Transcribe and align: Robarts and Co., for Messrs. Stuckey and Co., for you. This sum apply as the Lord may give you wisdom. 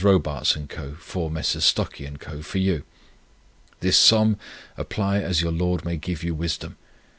Robarts 0.03 0.55
and 0.55 0.67
Co., 0.67 0.95
for 0.95 1.29
Messrs. 1.29 1.63
Stuckey 1.63 2.07
and 2.07 2.19
Co., 2.19 2.41
for 2.41 2.57
you. 2.57 2.81
This 3.81 3.97
sum 3.97 4.37
apply 4.75 5.19
as 5.19 5.41
the 5.41 5.51
Lord 5.51 5.85
may 5.85 5.95
give 5.97 6.23
you 6.23 6.33
wisdom. 6.33 6.75